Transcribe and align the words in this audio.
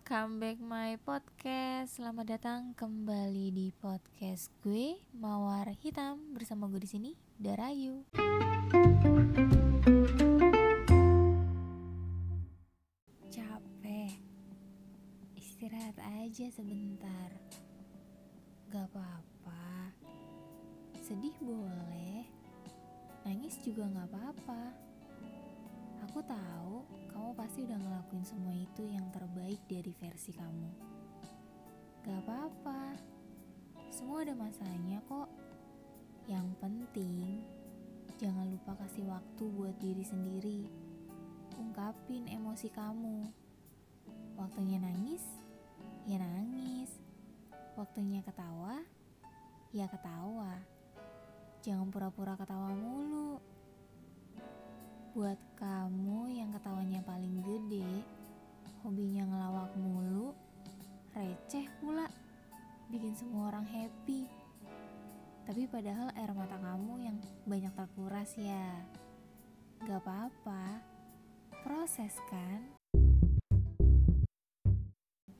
welcome 0.00 0.40
back 0.40 0.56
my 0.64 0.96
podcast. 1.04 2.00
Selamat 2.00 2.32
datang 2.32 2.72
kembali 2.72 3.52
di 3.52 3.68
podcast 3.68 4.48
gue 4.64 4.96
Mawar 5.12 5.76
Hitam 5.76 6.32
bersama 6.32 6.72
gue 6.72 6.80
di 6.80 6.88
sini 6.88 7.10
Darayu. 7.36 8.08
Capek. 13.28 14.16
Istirahat 15.36 16.00
aja 16.00 16.48
sebentar. 16.48 17.28
Gak 18.72 18.88
apa-apa. 18.96 19.92
Sedih 20.96 21.36
boleh. 21.44 22.24
Nangis 23.28 23.60
juga 23.60 23.84
gak 23.84 24.08
apa-apa. 24.16 24.62
Aku 26.08 26.24
tahu 26.24 26.88
kamu 27.30 27.46
pasti 27.46 27.62
udah 27.62 27.78
ngelakuin 27.78 28.26
semua 28.26 28.50
itu 28.58 28.82
yang 28.90 29.06
terbaik 29.14 29.62
dari 29.70 29.94
versi 29.94 30.34
kamu. 30.34 30.70
Gak 32.02 32.26
apa-apa, 32.26 32.98
semua 33.86 34.26
ada 34.26 34.34
masanya 34.34 34.98
kok. 35.06 35.30
Yang 36.26 36.50
penting, 36.58 37.38
jangan 38.18 38.50
lupa 38.50 38.74
kasih 38.82 39.06
waktu 39.06 39.44
buat 39.46 39.78
diri 39.78 40.02
sendiri. 40.02 40.66
Ungkapin 41.54 42.26
emosi 42.26 42.66
kamu. 42.74 43.30
Waktunya 44.34 44.82
nangis, 44.82 45.22
ya 46.10 46.18
nangis. 46.18 46.98
Waktunya 47.78 48.26
ketawa, 48.26 48.82
ya 49.70 49.86
ketawa. 49.86 50.58
Jangan 51.62 51.94
pura-pura 51.94 52.34
ketawa 52.34 52.74
mulu. 52.74 53.38
Buat 55.10 55.42
kamu 55.58 56.38
yang 56.38 56.54
ketawanya 56.54 57.02
paling 57.02 57.42
gede, 57.42 58.06
hobinya 58.86 59.26
ngelawak 59.26 59.74
mulu, 59.74 60.30
receh 61.10 61.66
pula, 61.82 62.06
bikin 62.94 63.18
semua 63.18 63.50
orang 63.50 63.66
happy. 63.66 64.30
Tapi 65.50 65.66
padahal 65.66 66.14
air 66.14 66.30
mata 66.30 66.54
kamu 66.62 67.10
yang 67.10 67.18
banyak 67.42 67.74
terkuras 67.74 68.38
ya. 68.38 68.70
Gak 69.82 69.98
apa-apa, 69.98 70.78
proses 71.66 72.14
kan? 72.30 72.70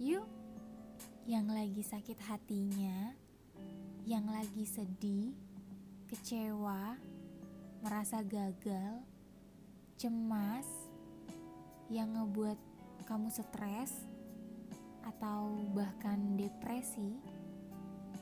Yuk, 0.00 0.24
yang 1.28 1.44
lagi 1.44 1.84
sakit 1.84 2.16
hatinya, 2.24 3.12
yang 4.08 4.24
lagi 4.32 4.64
sedih, 4.64 5.36
kecewa, 6.08 6.96
merasa 7.84 8.24
gagal, 8.24 9.17
cemas 9.98 10.62
yang 11.90 12.14
ngebuat 12.14 12.54
kamu 13.02 13.34
stres 13.34 14.06
atau 15.02 15.58
bahkan 15.74 16.38
depresi, 16.38 17.18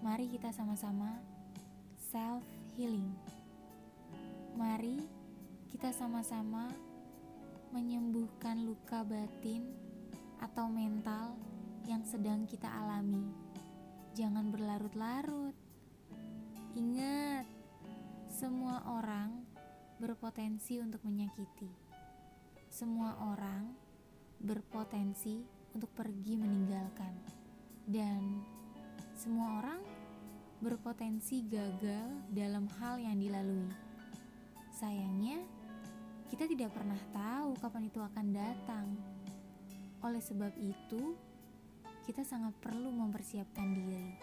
mari 0.00 0.32
kita 0.32 0.48
sama-sama 0.48 1.20
self 2.08 2.40
healing. 2.72 3.12
Mari 4.56 5.04
kita 5.68 5.92
sama-sama 5.92 6.72
menyembuhkan 7.76 8.64
luka 8.64 9.04
batin 9.04 9.68
atau 10.40 10.72
mental 10.72 11.36
yang 11.84 12.00
sedang 12.00 12.48
kita 12.48 12.64
alami. 12.64 13.28
Jangan 14.16 14.48
berlarut-larut. 14.48 15.52
Ingat, 16.72 17.44
semua 18.32 18.80
orang 18.88 19.47
berpotensi 19.98 20.78
untuk 20.78 21.02
menyakiti. 21.02 21.66
Semua 22.70 23.18
orang 23.18 23.74
berpotensi 24.38 25.42
untuk 25.74 25.90
pergi 25.90 26.38
meninggalkan, 26.38 27.10
dan 27.82 28.38
semua 29.18 29.58
orang 29.58 29.82
berpotensi 30.62 31.42
gagal 31.50 32.30
dalam 32.30 32.70
hal 32.78 33.02
yang 33.02 33.18
dilalui. 33.18 33.74
Sayangnya, 34.70 35.42
kita 36.30 36.46
tidak 36.46 36.70
pernah 36.70 36.98
tahu 37.10 37.58
kapan 37.58 37.90
itu 37.90 37.98
akan 37.98 38.26
datang. 38.30 38.86
Oleh 40.06 40.22
sebab 40.22 40.54
itu, 40.62 41.18
kita 42.06 42.22
sangat 42.22 42.54
perlu 42.62 42.94
mempersiapkan 42.94 43.66
diri. 43.74 44.14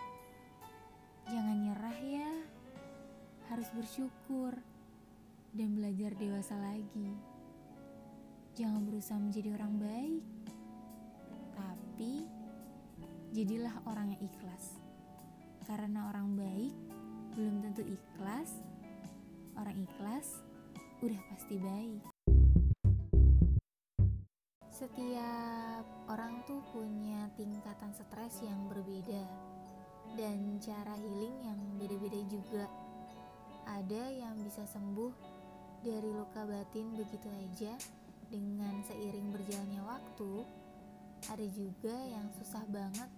Jangan 1.28 1.58
nyerah, 1.59 2.00
ya, 2.00 2.31
harus 3.52 3.68
bersyukur 3.75 4.56
dan 5.55 5.71
belajar 5.71 6.11
dewasa 6.19 6.59
lagi. 6.59 7.16
Jangan 8.59 8.83
berusaha 8.83 9.16
menjadi 9.16 9.55
orang 9.55 9.73
baik, 9.79 10.23
tapi 11.55 12.27
jadilah 13.31 13.71
orang 13.88 14.11
yang 14.11 14.21
ikhlas. 14.27 14.75
Karena 15.63 16.11
orang 16.11 16.35
baik 16.35 16.75
belum 17.39 17.63
tentu 17.63 17.88
ikhlas, 17.88 18.59
orang 19.55 19.79
ikhlas 19.79 20.43
udah 20.99 21.19
pasti 21.31 21.55
baik. 21.55 22.03
Setiap 24.75 25.87
orang 26.11 26.43
tuh 26.43 26.59
punya 26.75 27.31
tingkatan 27.39 27.95
stres 27.95 28.43
yang 28.43 28.67
berbeda 28.67 29.23
dan 30.19 30.59
cara 30.59 30.99
healing 30.99 31.47
yang 31.47 31.59
beda-beda 31.79 32.19
juga. 32.27 32.67
Ada 33.66 34.11
yang 34.11 34.35
bisa 34.43 34.67
sembuh 34.67 35.34
dari 35.85 36.09
luka 36.09 36.41
batin 36.50 36.97
begitu 36.97 37.29
aja 37.29 37.78
dengan 38.34 38.81
seiring 38.90 39.29
berjalannya 39.29 39.85
waktu, 39.85 40.41
ada 41.29 41.46
juga 41.53 41.94
yang 41.94 42.25
susah 42.41 42.66
banget 42.73 43.09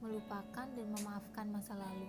melupakan 0.00 0.64
dan 0.64 0.88
memaafkan 0.96 1.46
masa 1.52 1.76
lalu. 1.76 2.08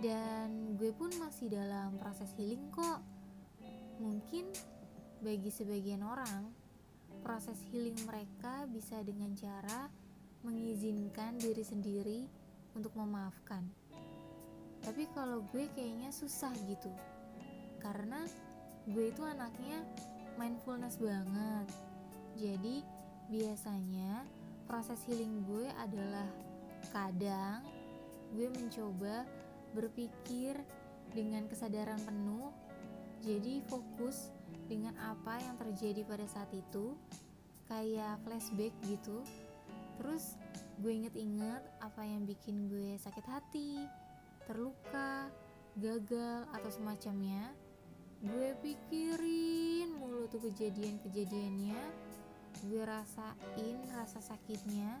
Dan 0.00 0.80
gue 0.80 0.88
pun 0.96 1.12
masih 1.20 1.52
dalam 1.52 2.00
proses 2.00 2.32
healing 2.40 2.64
kok. 2.72 3.04
Mungkin 4.00 4.48
bagi 5.20 5.52
sebagian 5.52 6.00
orang, 6.00 6.48
proses 7.20 7.60
healing 7.68 7.98
mereka 8.08 8.64
bisa 8.72 9.04
dengan 9.04 9.36
cara 9.36 9.92
mengizinkan 10.46 11.36
diri 11.36 11.60
sendiri 11.66 12.20
untuk 12.72 12.96
memaafkan. 12.96 13.68
Tapi 14.80 15.04
kalau 15.12 15.44
gue 15.52 15.68
kayaknya 15.76 16.08
susah 16.08 16.54
gitu. 16.64 16.88
Karena 17.82 18.22
gue 18.88 19.12
itu 19.12 19.22
anaknya 19.24 19.84
mindfulness 20.40 20.96
banget. 20.96 21.66
Jadi 22.38 22.80
biasanya 23.28 24.24
proses 24.64 25.00
healing 25.04 25.44
gue 25.44 25.68
adalah 25.76 26.28
kadang 26.94 27.64
gue 28.32 28.48
mencoba 28.48 29.28
berpikir 29.76 30.56
dengan 31.12 31.44
kesadaran 31.48 32.00
penuh 32.04 32.52
jadi 33.20 33.60
fokus 33.66 34.30
dengan 34.68 34.94
apa 35.00 35.40
yang 35.40 35.56
terjadi 35.58 36.04
pada 36.06 36.24
saat 36.28 36.48
itu 36.54 36.94
kayak 37.66 38.20
flashback 38.24 38.72
gitu. 38.88 39.20
Terus 39.98 40.38
gue 40.78 40.92
inget-inget 40.94 41.60
apa 41.82 42.06
yang 42.06 42.22
bikin 42.24 42.70
gue 42.70 42.94
sakit 42.96 43.26
hati 43.26 43.84
terluka 44.46 45.28
gagal 45.76 46.46
atau 46.54 46.70
semacamnya 46.70 47.52
gue 48.18 48.50
pikirin 48.58 49.94
mulu 49.94 50.26
tuh 50.26 50.42
kejadian-kejadiannya. 50.50 51.78
Gue 52.66 52.82
rasain 52.82 53.76
rasa 53.94 54.18
sakitnya. 54.18 54.98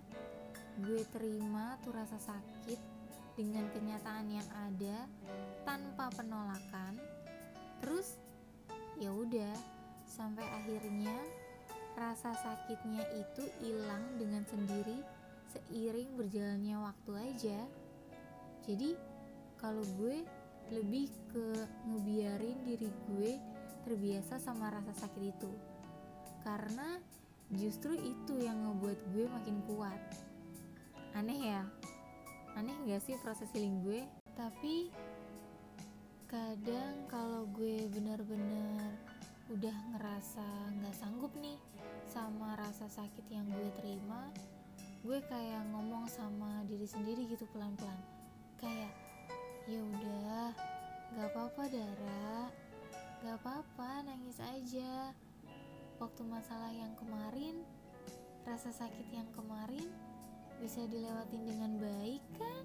Gue 0.78 1.02
terima 1.10 1.74
tuh 1.82 1.98
rasa 1.98 2.14
sakit 2.22 2.78
dengan 3.34 3.66
kenyataan 3.74 4.26
yang 4.30 4.48
ada 4.70 5.10
tanpa 5.66 6.10
penolakan. 6.14 6.94
Terus 7.82 8.18
ya 9.02 9.10
udah 9.10 9.54
sampai 10.06 10.46
akhirnya 10.62 11.18
rasa 11.98 12.30
sakitnya 12.38 13.02
itu 13.18 13.42
hilang 13.58 14.06
dengan 14.22 14.46
sendiri 14.46 15.02
seiring 15.50 16.14
berjalannya 16.14 16.76
waktu 16.78 17.12
aja. 17.18 17.58
Jadi 18.62 18.94
kalau 19.58 19.82
gue 19.98 20.22
lebih 20.72 21.08
ke 21.32 21.46
ngebiarin 21.88 22.58
diri 22.64 22.88
gue 23.08 23.32
terbiasa 23.88 24.36
sama 24.40 24.68
rasa 24.68 24.92
sakit 24.92 25.22
itu. 25.22 25.52
Karena 26.44 27.00
justru 27.52 27.96
itu 27.96 28.36
yang 28.40 28.56
ngebuat 28.68 28.98
gue 29.16 29.24
makin 29.28 29.56
kuat. 29.64 30.00
Aneh 31.16 31.40
ya? 31.40 31.62
Aneh 32.56 32.76
gak 32.84 33.02
sih 33.04 33.16
proses 33.24 33.48
healing 33.56 33.80
gue? 33.84 34.04
Tapi 34.36 34.92
kadang 36.28 37.08
kalau 37.08 37.48
gue 37.56 37.88
bener-bener 37.88 38.92
udah 39.48 39.76
ngerasa 39.96 40.44
nggak 40.76 40.92
sanggup 40.92 41.32
nih 41.40 41.56
sama 42.04 42.52
rasa 42.60 42.84
sakit 42.84 43.24
yang 43.32 43.48
gue 43.48 43.72
terima 43.80 44.28
gue 45.08 45.24
kayak 45.24 45.64
ngomong 45.72 46.04
sama 46.10 46.66
diri 46.68 46.84
sendiri 46.84 47.24
gitu 47.30 47.46
pelan-pelan. 47.54 47.96
Kayak 48.58 48.92
Ya 49.68 49.84
udah, 49.84 50.48
gak 51.12 51.28
apa-apa 51.28 51.62
Dara. 51.68 52.48
Gak 53.20 53.36
apa-apa, 53.44 54.00
nangis 54.08 54.40
aja. 54.40 55.12
Waktu 56.00 56.24
masalah 56.24 56.72
yang 56.72 56.96
kemarin, 56.96 57.60
rasa 58.48 58.72
sakit 58.72 59.12
yang 59.12 59.28
kemarin 59.36 59.84
bisa 60.56 60.88
dilewatin 60.88 61.44
dengan 61.44 61.76
baik 61.76 62.24
kan? 62.40 62.64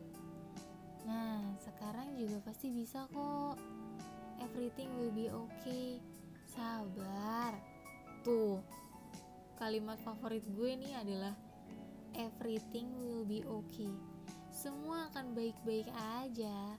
Nah, 1.04 1.44
sekarang 1.60 2.16
juga 2.16 2.40
pasti 2.48 2.72
bisa 2.72 3.04
kok. 3.12 3.60
Everything 4.40 4.88
will 4.96 5.12
be 5.12 5.28
okay. 5.28 6.00
Sabar. 6.56 7.52
Tuh, 8.24 8.64
kalimat 9.60 10.00
favorit 10.00 10.48
gue 10.56 10.72
nih 10.80 10.96
adalah 10.96 11.36
everything 12.16 12.88
will 13.04 13.28
be 13.28 13.44
okay. 13.44 13.92
Semua 14.54 15.10
akan 15.10 15.34
baik-baik 15.34 15.90
aja, 16.22 16.78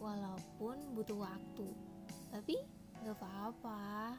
walaupun 0.00 0.80
butuh 0.96 1.20
waktu. 1.20 1.68
Tapi 2.32 2.56
gak 3.04 3.14
apa-apa. 3.20 4.16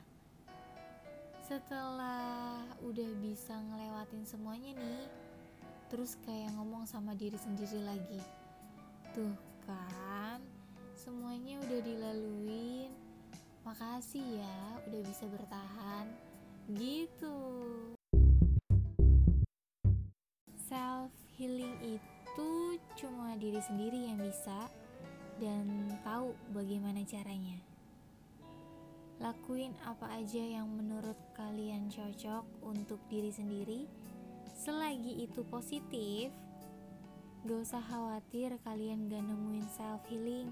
Setelah 1.44 2.64
udah 2.86 3.12
bisa 3.20 3.58
ngelewatin 3.60 4.24
semuanya 4.24 4.72
nih, 4.78 5.04
terus 5.92 6.16
kayak 6.24 6.54
ngomong 6.56 6.88
sama 6.88 7.12
diri 7.18 7.36
sendiri 7.36 7.84
lagi. 7.84 8.22
Tuh 9.12 9.36
kan, 9.68 10.40
semuanya 10.96 11.60
udah 11.60 11.80
dilaluin. 11.84 12.94
Makasih 13.68 14.40
ya 14.40 14.62
udah 14.88 15.02
bisa 15.04 15.28
bertahan. 15.28 16.06
Gitu. 16.72 17.36
Self 20.72 21.12
healing 21.36 22.00
itu 22.00 22.50
cuma 22.96 23.36
diri 23.36 23.60
sendiri 23.60 24.08
yang 24.08 24.24
bisa 24.24 24.72
dan 25.42 25.90
tahu 26.06 26.38
bagaimana 26.54 27.02
caranya. 27.02 27.58
Lakuin 29.18 29.74
apa 29.82 30.14
aja 30.14 30.42
yang 30.42 30.70
menurut 30.70 31.18
kalian 31.34 31.90
cocok 31.90 32.46
untuk 32.62 33.02
diri 33.10 33.34
sendiri. 33.34 33.90
Selagi 34.54 35.26
itu 35.26 35.42
positif, 35.50 36.30
gak 37.50 37.60
usah 37.66 37.82
khawatir 37.82 38.54
kalian 38.62 39.10
gak 39.10 39.26
nemuin 39.26 39.66
self 39.74 40.06
healing. 40.14 40.50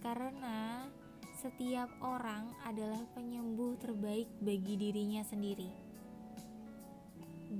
Karena 0.00 0.88
setiap 1.36 1.88
orang 2.00 2.48
adalah 2.64 3.00
penyembuh 3.12 3.76
terbaik 3.80 4.28
bagi 4.40 4.76
dirinya 4.76 5.20
sendiri. 5.24 5.68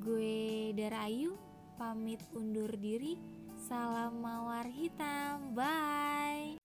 Gue 0.01 0.73
Darayu 0.77 1.37
pamit 1.81 2.21
undur 2.37 2.69
diri. 2.77 3.40
Salam 3.71 4.19
mawar 4.19 4.67
hitam. 4.67 5.55
Bye. 5.55 6.60